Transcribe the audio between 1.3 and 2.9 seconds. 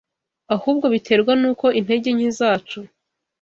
n’uko intege nke zacu